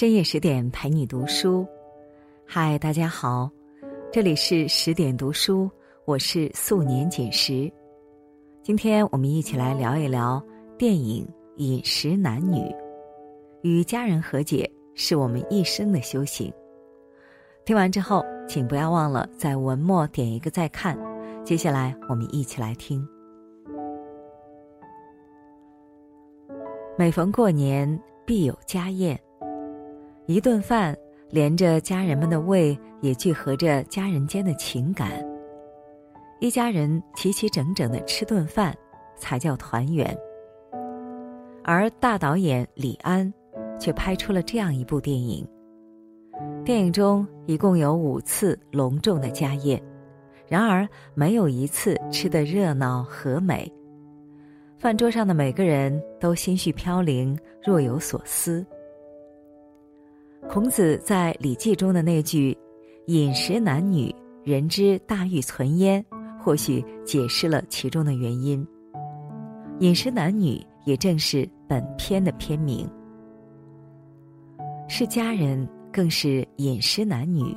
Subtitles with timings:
[0.00, 1.66] 深夜十点陪你读书，
[2.46, 3.50] 嗨，大家好，
[4.10, 5.70] 这里是十点读书，
[6.06, 7.70] 我是素年锦时。
[8.62, 10.42] 今天我们一起来聊一聊
[10.78, 11.22] 电影
[11.56, 12.60] 《饮食男女》，
[13.60, 16.50] 与家人和解是我们一生的修行。
[17.66, 20.98] 听完之后，请不要忘了在文末点一个再看。
[21.44, 23.06] 接下来我们一起来听。
[26.96, 29.20] 每逢过年，必有家宴。
[30.30, 30.96] 一顿饭
[31.28, 35.10] 连着家人们的胃，也聚合着家人间的情感。
[36.38, 38.72] 一家人齐齐整整的吃顿饭，
[39.16, 40.16] 才叫团圆。
[41.64, 43.34] 而大导演李安，
[43.76, 45.44] 却拍出了这样一部电影。
[46.64, 49.82] 电影中一共有五次隆重的家宴，
[50.46, 53.68] 然而没有一次吃得热闹和美。
[54.78, 58.64] 饭桌上的每个人都心绪飘零，若有所思。
[60.48, 62.56] 孔子在《礼记》中的那句
[63.06, 66.04] “饮食男女，人之大欲存焉”，
[66.40, 68.66] 或许解释了其中的原因。
[69.78, 72.88] 饮食男女也正是本篇的篇名，
[74.88, 77.56] 是家人，更是饮食男女。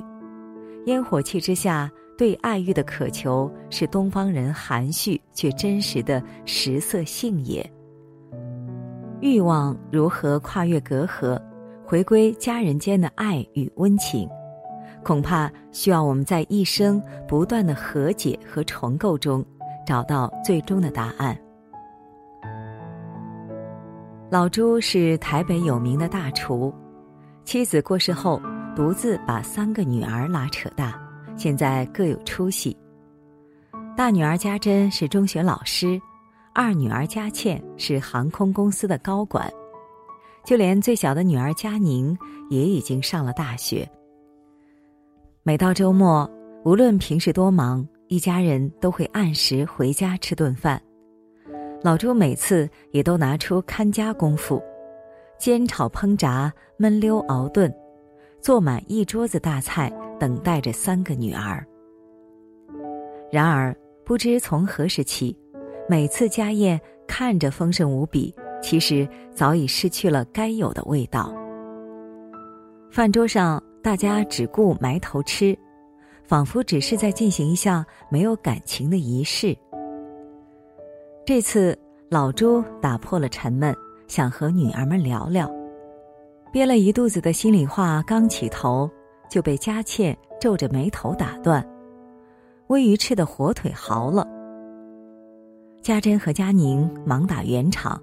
[0.86, 7.68] 烟火气之下，对爱欲的渴求，是东方人含蓄却真实的食色性也。
[9.20, 11.40] 欲望如何跨越隔阂？
[11.86, 14.28] 回归家人间的爱与温情，
[15.02, 19.44] 恐怕需要我们在一生不断的和解和重构中，
[19.86, 21.38] 找到最终的答案。
[24.30, 26.74] 老朱是台北有名的大厨，
[27.44, 28.40] 妻子过世后，
[28.74, 30.98] 独自把三个女儿拉扯大，
[31.36, 32.76] 现在各有出息。
[33.94, 36.00] 大女儿家珍是中学老师，
[36.54, 39.48] 二女儿佳倩是航空公司的高管。
[40.44, 42.16] 就连最小的女儿佳宁
[42.50, 43.88] 也已经上了大学。
[45.42, 46.30] 每到周末，
[46.64, 50.80] 无论平时多忙，一家人都会按时回家吃顿饭。
[51.82, 54.62] 老朱每次也都拿出看家功夫，
[55.38, 57.74] 煎炒烹炸焖溜熬炖，
[58.40, 61.66] 做满一桌子大菜，等待着三个女儿。
[63.30, 65.36] 然而，不知从何时起，
[65.88, 68.34] 每次家宴看着丰盛无比。
[68.64, 71.30] 其实早已失去了该有的味道。
[72.90, 75.54] 饭桌上，大家只顾埋头吃，
[76.24, 79.54] 仿佛只是在进行一项没有感情的仪式。
[81.26, 83.76] 这次，老朱打破了沉闷，
[84.08, 85.46] 想和女儿们聊聊，
[86.50, 88.90] 憋了一肚子的心里话，刚起头
[89.28, 91.62] 就被佳倩皱着眉头打断
[92.68, 94.26] ：“微鱼翅的火腿好了。”
[95.82, 98.00] 家珍和佳宁忙打圆场。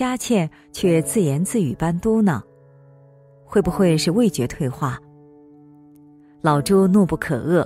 [0.00, 2.40] 佳倩却自言自语般嘟囔
[3.44, 4.98] ：“会不会是味觉退化？”
[6.40, 7.62] 老朱怒不可遏：“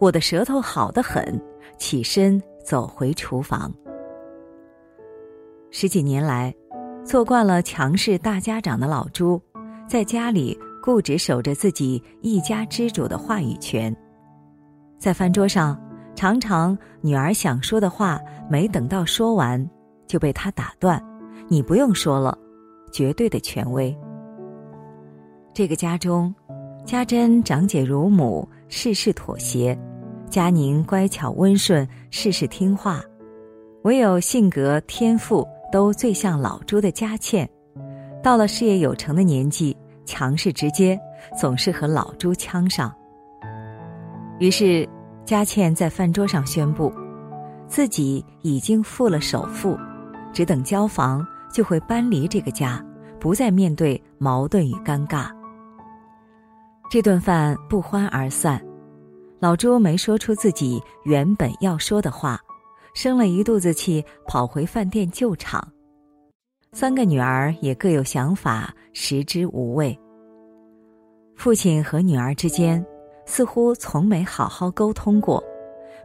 [0.00, 1.38] 我的舌头好得很。”
[1.76, 3.70] 起身走回厨房。
[5.70, 6.54] 十几年来，
[7.04, 9.38] 做惯了强势大家长的老朱，
[9.86, 13.94] 在家里固执守着自己一家之主的话语权。
[14.98, 15.78] 在饭桌上，
[16.14, 19.68] 常常女儿想说的话没等到说完，
[20.06, 20.98] 就被他打断。
[21.48, 22.36] 你不用说了，
[22.90, 23.96] 绝对的权威。
[25.54, 26.34] 这个家中，
[26.84, 29.76] 家珍长姐如母，事事妥协；
[30.28, 33.02] 佳宁乖巧温顺，事事听话。
[33.82, 37.48] 唯有性格天赋都最像老朱的佳倩，
[38.22, 40.98] 到了事业有成的年纪，强势直接，
[41.38, 42.92] 总是和老朱呛上。
[44.40, 44.86] 于是，
[45.24, 46.92] 佳倩在饭桌上宣布，
[47.68, 49.78] 自己已经付了首付，
[50.36, 51.26] 只等交房。
[51.48, 52.84] 就会搬离这个家，
[53.18, 55.30] 不再面对矛盾与尴尬。
[56.90, 58.62] 这顿饭不欢而散，
[59.38, 62.38] 老朱没说出自己原本要说的话，
[62.92, 65.66] 生了一肚子气，跑回饭店救场。
[66.72, 69.98] 三个女儿也各有想法，食之无味。
[71.36, 72.84] 父亲和女儿之间
[73.24, 75.42] 似乎从没好好沟通过，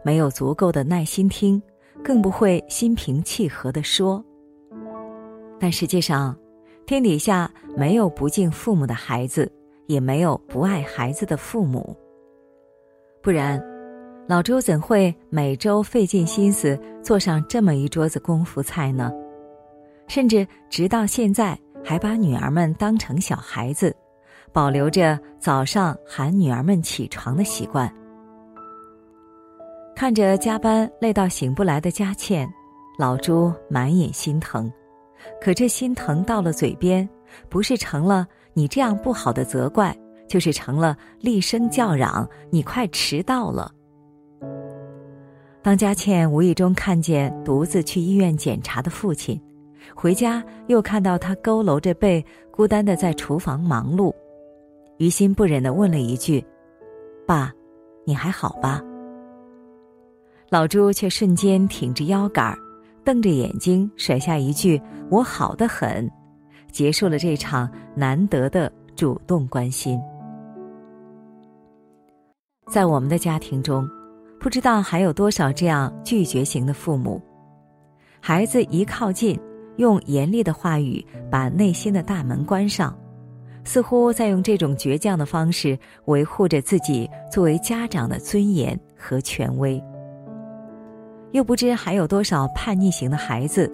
[0.01, 1.61] 没有足够的耐心听，
[2.03, 4.23] 更不会心平气和的说。
[5.59, 6.35] 但实际上，
[6.85, 9.51] 天底下没有不敬父母的孩子，
[9.87, 11.95] 也没有不爱孩子的父母。
[13.21, 13.63] 不然，
[14.27, 19.11] 老周怎会每周费尽心思做上这么一桌子功夫菜呢？
[20.07, 23.95] 甚至直到现在，还把女儿们当成小孩子，
[24.51, 27.93] 保留着早上喊女儿们起床的习惯。
[30.01, 32.51] 看着加班累到醒不来的佳倩，
[32.97, 34.67] 老朱满眼心疼。
[35.39, 37.07] 可这心疼到了嘴边，
[37.49, 38.25] 不是成了
[38.55, 39.95] 你这样不好的责怪，
[40.27, 43.71] 就是成了厉声叫嚷：“你快迟到了。”
[45.61, 49.39] 当佳倩无意中看见独自去医院检查的父亲，
[49.93, 54.11] 回家又看到他佝偻着背，孤单的在厨房忙碌，
[54.97, 56.43] 于心不忍的问了一句
[57.27, 57.53] ：“爸，
[58.03, 58.83] 你还好吧？”
[60.51, 62.53] 老朱却瞬间挺直腰杆，
[63.05, 66.11] 瞪着眼睛甩下一句：“我好的很。”
[66.69, 69.97] 结束了这场难得的主动关心。
[72.69, 73.87] 在我们的家庭中，
[74.41, 77.21] 不知道还有多少这样拒绝型的父母，
[78.19, 79.39] 孩子一靠近，
[79.77, 81.01] 用严厉的话语
[81.31, 82.93] 把内心的大门关上，
[83.63, 89.81] 似乎在用这种倔强的方式维护着自己作为家长的尊严和权威。
[91.31, 93.71] 又不知还有多少叛逆型的孩子，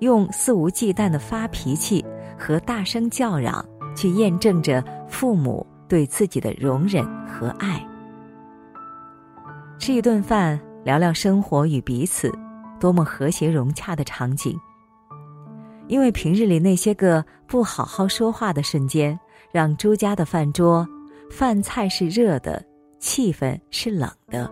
[0.00, 2.04] 用肆无忌惮的发脾气。
[2.36, 3.64] 和大声叫嚷，
[3.96, 7.80] 去验证着父母对自己的容忍和爱。
[9.78, 12.32] 吃一顿饭，聊聊生活与彼此，
[12.80, 14.58] 多么和谐融洽的场景。
[15.86, 19.18] 因为平日里那些个不好好说话的瞬间，
[19.52, 20.86] 让朱家的饭桌，
[21.30, 22.62] 饭菜是热的，
[22.98, 24.50] 气氛是冷的。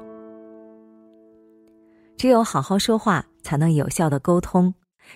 [2.22, 4.72] 只有好好说话，才能有效的沟通，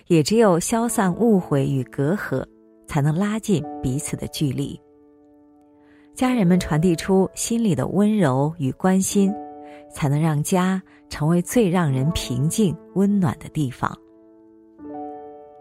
[0.07, 2.45] 也只有消散误会与隔阂。
[2.85, 4.77] 才能拉近彼此的距离。
[6.13, 9.33] 家人们传递出心里的温柔与关心，
[9.89, 13.97] 才能让家成为最让人平静、温暖的地方。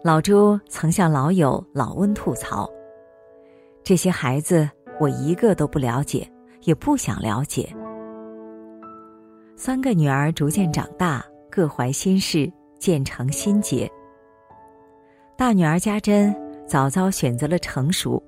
[0.03, 2.69] 老朱曾向老友老温吐槽
[3.85, 6.29] ：“这些孩子，我一个都不了解，
[6.63, 7.73] 也不想了解。”
[9.57, 13.91] 三个女儿逐渐长大，各怀心事，渐成心结。
[15.37, 16.35] 大女儿家珍。
[16.67, 18.21] 早早选择了成熟，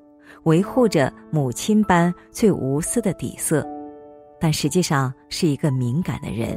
[0.44, 3.66] 维护着母亲般最无私的底色，
[4.38, 6.56] 但实际上是一个敏感的人。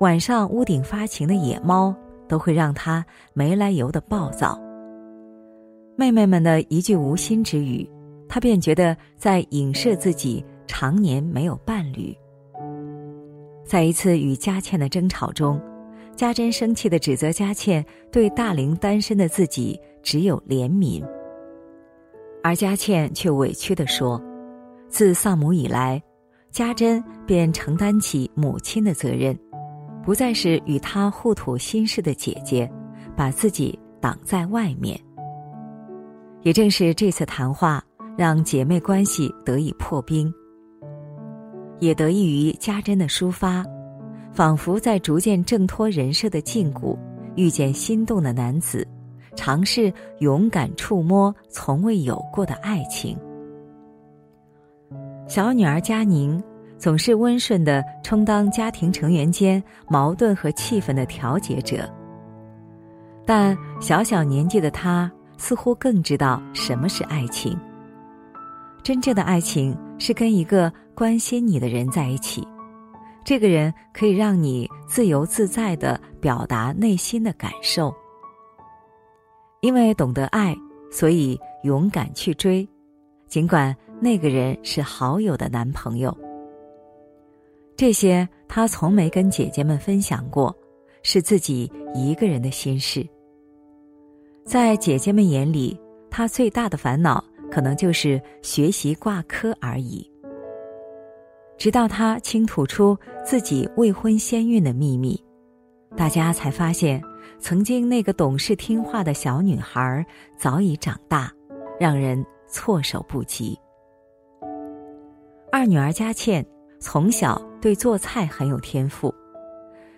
[0.00, 1.96] 晚上屋顶发情的野猫
[2.28, 4.60] 都会让她没来由的暴躁。
[5.96, 7.88] 妹妹们的一句无心之语，
[8.28, 12.14] 他便觉得在影射自己常年没有伴侣。
[13.64, 15.60] 在一次与佳倩的争吵中，
[16.14, 19.80] 家珍生气的指责佳倩对大龄单身的自己。
[20.06, 21.02] 只有怜悯，
[22.42, 24.22] 而佳倩却委屈地说
[24.86, 25.98] ：“自丧母以来，
[26.50, 29.34] 家珍便承担起母亲的责任，
[30.04, 32.70] 不再是与她互吐心事的姐姐，
[33.16, 35.00] 把自己挡在外面。”
[36.44, 37.82] 也正是这次谈话，
[38.14, 40.30] 让姐妹关系得以破冰，
[41.84, 43.64] 也得益于家珍的抒发，
[44.32, 46.96] 仿佛在逐渐挣脱人设的禁锢，
[47.36, 48.86] 遇见心动的男子。
[49.36, 53.18] 尝试勇敢触摸从未有过的爱情。
[55.26, 56.40] 小女儿佳宁
[56.78, 61.92] 总是温顺的充当家庭成员间矛盾和气氛的调节者，
[63.26, 67.58] 但小小年纪的她似乎更知道什么是爱情。
[68.84, 72.46] 真正的爱情是跟一个关心你的人在一起，
[73.24, 77.94] 这个人可以让你自由自在的表达内心的感受。
[79.60, 80.54] 因为懂得爱，
[80.90, 82.68] 所以勇敢去追，
[83.26, 86.16] 尽管那个人是好友的男朋友。
[87.76, 90.54] 这些他从没跟姐姐们分享过，
[91.02, 93.04] 是自己一个人的心事。
[94.44, 97.24] 在姐姐们眼里，他最大的烦恼
[97.54, 100.10] 可能就是学习挂科而已。
[101.56, 105.22] 直到他倾吐出自己未婚先孕的秘密，
[105.96, 107.00] 大家才发现。
[107.38, 110.04] 曾经那个懂事听话的小女孩
[110.38, 111.30] 早已长大，
[111.78, 113.58] 让人措手不及。
[115.52, 116.44] 二女儿佳倩
[116.80, 119.14] 从小对做菜很有天赋，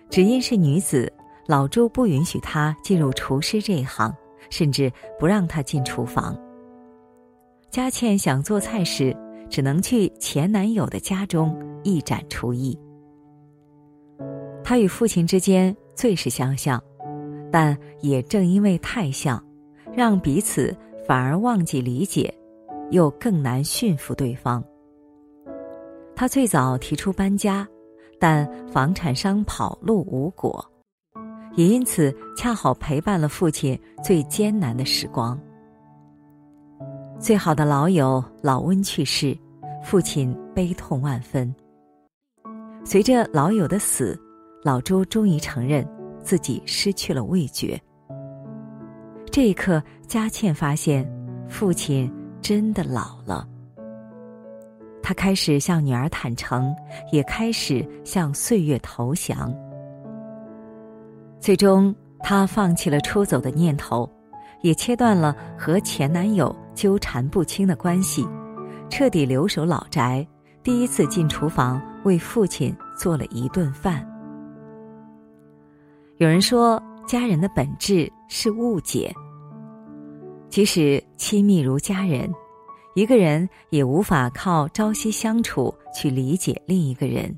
[0.09, 1.11] 只因是女子，
[1.47, 4.13] 老朱不允许她进入厨师这一行，
[4.49, 6.37] 甚至不让她进厨房。
[7.69, 9.15] 佳倩想做菜时，
[9.49, 12.77] 只能去前男友的家中一展厨艺。
[14.63, 16.81] 她与父亲之间最是相像。
[17.49, 19.41] 但也正因为太像，
[19.93, 20.75] 让彼此
[21.07, 22.31] 反而忘记理解，
[22.91, 24.61] 又更难驯服对方。
[26.13, 27.65] 他最早提出搬家，
[28.19, 30.63] 但房产商跑路无果，
[31.55, 35.39] 也因此恰好陪伴了父亲最艰难的时光。
[37.19, 39.35] 最好的老友老温去世，
[39.83, 41.53] 父亲悲痛万分。
[42.85, 44.19] 随着老友的死，
[44.63, 45.87] 老朱终于承认。
[46.23, 47.81] 自己失去了味觉。
[49.31, 51.09] 这一刻，佳倩发现，
[51.47, 53.47] 父亲真的老了。
[55.01, 56.75] 他开始向女儿坦诚，
[57.13, 59.55] 也开始向岁月投降。
[61.39, 64.09] 最终，他放弃了出走的念头，
[64.63, 68.23] 也切断了和前男友纠缠不清的关系，
[68.87, 70.25] 彻底留守老宅。
[70.61, 74.07] 第一次进厨房为父亲做了一顿饭。
[76.17, 79.11] 有人说，家人的本质是误解。
[80.49, 82.31] 即使亲密如家人，
[82.93, 87.35] 一个人也无法靠朝夕相处去理解另一个人。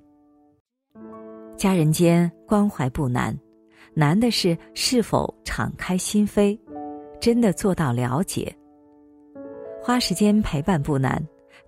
[1.56, 3.38] 家人间关怀不难，
[3.94, 6.60] 难的是是否敞开心扉，
[7.22, 8.54] 真的做到了解。
[9.82, 11.22] 花时间陪伴不难。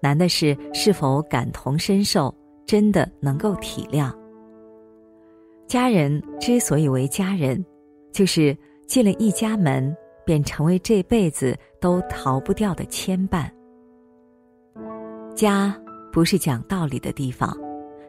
[0.03, 2.33] 难的是是否感同身受，
[2.65, 4.11] 真的能够体谅。
[5.67, 7.63] 家人之所以为家人，
[8.11, 13.47] 就是进了一家门，便成为这辈子都逃不掉的牵绊。
[15.35, 15.79] 家
[16.11, 17.55] 不是讲道理的地方，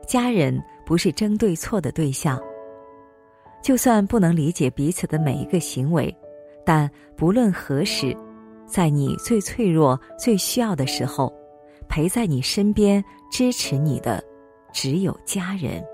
[0.09, 2.41] 家人不是争对错的对象。
[3.63, 6.13] 就算不能理解彼此的每一个行为，
[6.65, 8.17] 但不论何时，
[8.73, 11.33] 在你最脆弱、最需要的时候。
[11.89, 14.25] 陪在你身边支持你的，
[14.73, 15.85] 只有家人。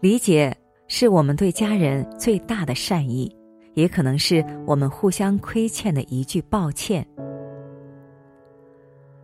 [0.00, 0.52] 理解
[0.88, 3.32] 是我们对家人最大的善意，
[3.74, 7.06] 也可能是我们互相亏欠的一句抱歉。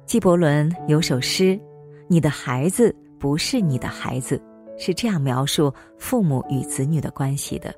[0.07, 1.59] 纪伯伦有首诗
[2.07, 4.40] ：“你的孩子不是你的孩子”，
[4.78, 7.75] 是这样描述父母与子女的关系的。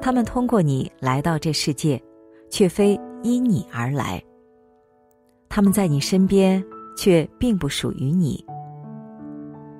[0.00, 2.02] 他们通过你来到这世界，
[2.50, 4.22] 却非因你而来。
[5.48, 6.62] 他们在你身边，
[6.96, 8.44] 却并不属于你。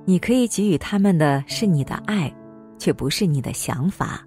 [0.05, 2.33] 你可以给予他们的是你的爱，
[2.79, 4.27] 却不是你的想法，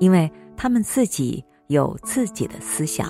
[0.00, 3.08] 因为他们自己有自己的思想。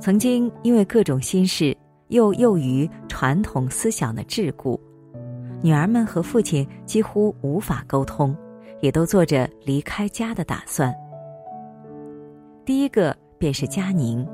[0.00, 1.76] 曾经因为各种心事，
[2.08, 4.76] 又囿于传统思想的桎梏，
[5.62, 8.36] 女儿们和父亲几乎无法沟通，
[8.80, 10.92] 也都做着离开家的打算。
[12.64, 14.26] 第一个便是佳宁。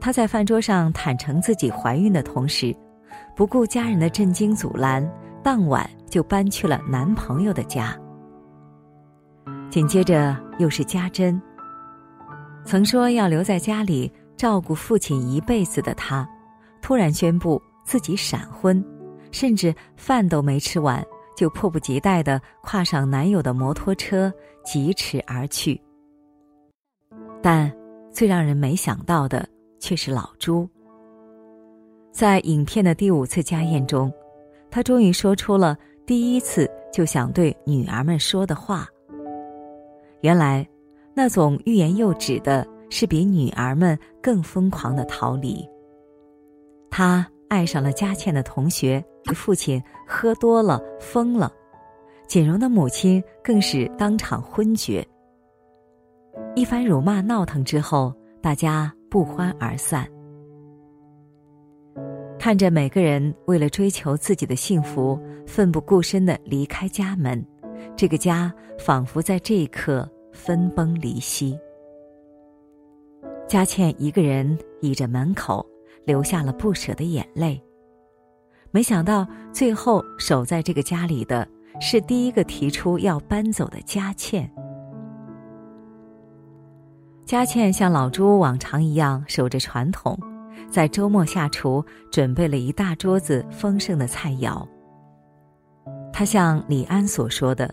[0.00, 2.74] 她在饭桌上坦诚自己怀孕的同时，
[3.34, 5.04] 不顾家人的震惊阻拦，
[5.42, 7.98] 当晚就搬去了男朋友的家。
[9.68, 11.40] 紧接着又是家珍。
[12.64, 16.28] 曾说要留在家里照顾父亲一辈子的她，
[16.80, 18.84] 突然宣布自己闪婚，
[19.32, 21.04] 甚至饭都没吃完，
[21.36, 24.32] 就迫不及待的跨上男友的摩托车
[24.64, 25.80] 疾驰而去。
[27.42, 27.72] 但
[28.10, 29.48] 最让人没想到的。
[29.80, 30.68] 却是老朱。
[32.12, 34.12] 在影片的第五次家宴中，
[34.70, 38.88] 他终于说出了第一次就想对女儿们说的话。
[40.20, 40.68] 原来，
[41.14, 45.64] 那种欲言又止的，是比女儿们更疯狂的逃离。
[46.90, 49.00] 他爱上了佳倩的同学，
[49.32, 51.52] 父亲喝多了疯了，
[52.26, 55.06] 锦荣的母亲更是当场昏厥。
[56.58, 58.12] 一番辱骂闹腾之后，
[58.42, 58.92] 大家。
[59.10, 60.06] 不欢而散，
[62.38, 67.42] 看着每个人为了追求自己的幸福奋不顾身的离开家门，
[67.96, 71.58] 这个家仿佛在这一刻分崩离析。
[73.46, 75.64] 佳倩一个人倚着门口，
[76.04, 77.58] 流下了不舍的眼泪。
[78.70, 81.48] 没想到最后守在这个家里的
[81.80, 84.52] 是第一个提出要搬走的佳倩。
[87.28, 90.18] 佳倩像老朱往常一样守着传统，
[90.70, 94.66] 在周末下厨，准备了一大桌子丰盛的菜肴。
[96.10, 97.70] 她像李安所说的，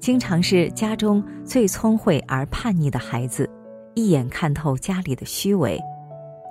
[0.00, 3.46] 经常是家中最聪慧而叛逆的孩子，
[3.94, 5.78] 一眼看透家里的虚伪，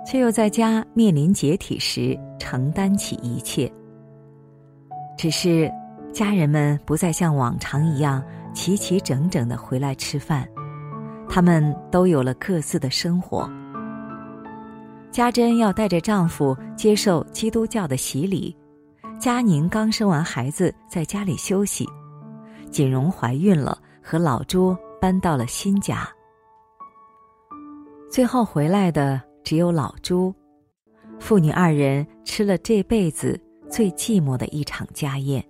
[0.06, 3.68] 却又在家面临解体时承担起一切。
[5.18, 5.68] 只是，
[6.12, 8.22] 家人们不再像往常一样
[8.54, 10.46] 齐齐整整的回来吃饭。
[11.34, 13.50] 他们都有了各自的生活。
[15.10, 18.54] 家珍要带着丈夫接受基督教的洗礼，
[19.18, 21.88] 佳宁刚生完孩子在家里休息，
[22.70, 26.06] 锦荣怀孕了，和老朱搬到了新家。
[28.10, 30.34] 最后回来的只有老朱，
[31.18, 35.42] 父女二人吃了这辈子最寂寞的一场家宴，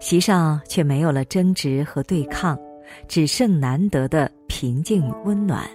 [0.00, 2.58] 席上却没有了争执和对抗。
[3.08, 5.68] 只剩难得的平静与温暖。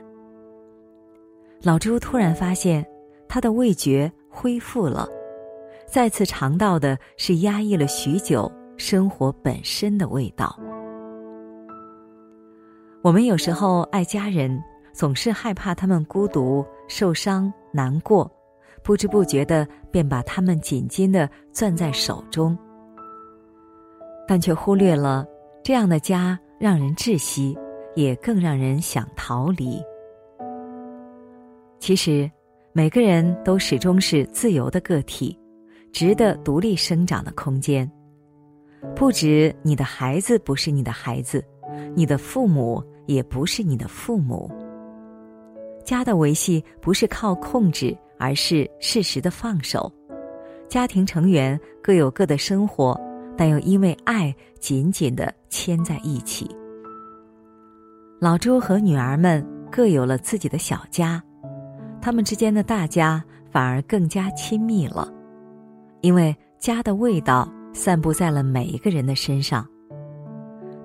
[1.61, 2.85] 老朱突然发现，
[3.27, 5.07] 他的味觉恢复了，
[5.85, 10.57] 再次尝到的是压抑了许久生活本身的味道。
[13.03, 14.61] 我们有时候爱家人，
[14.93, 18.29] 总是害怕他们孤独、受伤、难过，
[18.83, 22.57] 不知不觉的便把他们紧紧的攥在手中，
[24.27, 25.25] 但却忽略了
[25.63, 27.57] 这样的家让人窒息，
[27.95, 29.81] 也更让人想逃离。
[31.79, 32.29] 其实，
[32.71, 35.35] 每个人都始终是自由的个体，
[35.91, 37.91] 值得独立生长的空间。
[38.95, 41.43] 不止你的孩子不是你的孩子，
[41.95, 44.47] 你的父母也不是你的父母。
[45.83, 49.91] 家的维系不是靠控制，而是适时的放手。
[50.67, 52.95] 家庭成员各有各的生活，
[53.41, 56.47] 但又因为爱紧紧的牵在一起。
[58.19, 61.19] 老朱和女儿们各有了自己的小家，
[61.99, 65.11] 他们之间的大家反而更加亲密了，
[66.01, 67.51] 因为家的味道。
[67.73, 69.65] 散布在了每一个人的身上。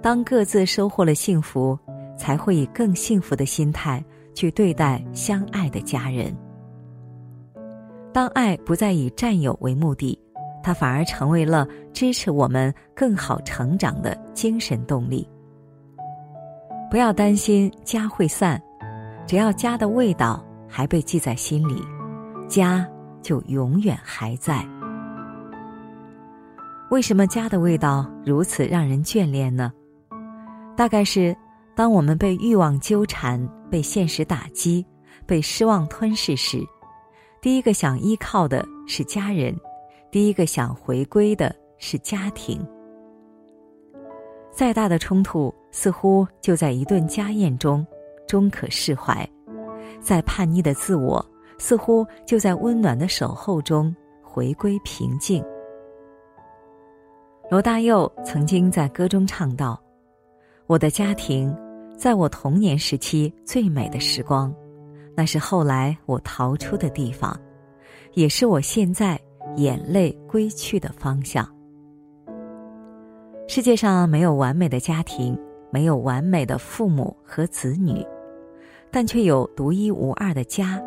[0.01, 1.79] 当各自收获了幸福，
[2.17, 4.03] 才会以更幸福的心态
[4.35, 6.35] 去对待相爱的家人。
[8.15, 10.19] 当爱不再以占有为目的，
[10.67, 15.25] 它反而成为了支持我们更好成长的精神动力。
[16.91, 18.61] 不要担心家会散，
[19.29, 21.81] 只要家的味道还被记在心里，
[22.49, 22.85] 家
[23.23, 24.67] 就永远还在。
[26.91, 29.73] 为什么家的味道如此让人眷恋呢？
[30.77, 31.37] 大概是，
[31.77, 34.85] 当我们被欲望纠缠、被现实打击、
[35.27, 36.61] 被失望吞噬时，
[37.41, 39.57] 第一个想依靠的是家人，
[40.17, 42.67] 第一个想回归的是家庭。
[44.51, 47.87] 再大的冲突，似乎就在一顿家宴中
[48.27, 49.29] 终可释怀；
[50.01, 51.23] 再叛逆的自我，
[51.59, 55.45] 似乎就在温暖的守候中回归平静。
[57.51, 59.79] 罗大佑曾经在歌中唱道
[60.67, 61.55] ：“我的家庭，
[61.95, 64.51] 在我童年时期最美的时光，
[65.15, 67.39] 那是后来我逃出的地方，
[68.15, 69.21] 也是我现在
[69.57, 71.47] 眼泪归去的方向。”
[73.49, 75.39] 世界上没有完美的家庭，
[75.71, 78.05] 没有完美的父母和子女，
[78.91, 80.83] 但却有独一无二的家，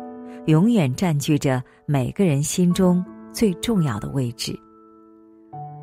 [0.46, 4.58] 永远占据着每个人心中最重要的位置。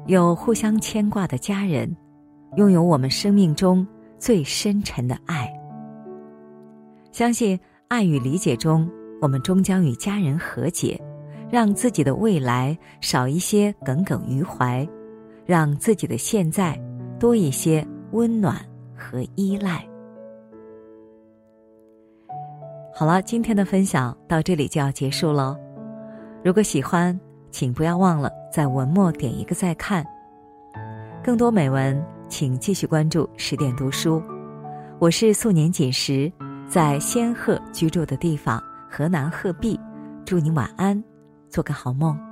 [0.05, 1.93] 有互相牵挂的家人，
[2.55, 3.85] 拥有我们生命中
[4.19, 5.51] 最深沉的爱。
[7.11, 11.01] 相信爱与理解中，我们终将与家人和解，
[11.49, 14.87] 让自己的未来少一些耿耿于怀，
[15.45, 16.79] 让自己的现在
[17.19, 18.57] 多一些温暖
[18.95, 19.87] 和依赖。
[22.93, 25.57] 好了，今天的分享到这里就要结束了。
[26.43, 27.17] 如果喜欢，
[27.51, 30.05] 请不要忘了在文末点一个再看。
[31.23, 34.21] 更多美文，请继续关注十点读书。
[34.99, 36.31] 我是素年锦时，
[36.67, 39.79] 在仙鹤居住的地方河南鹤壁，
[40.25, 41.03] 祝你晚安，
[41.49, 42.26] 做个好梦。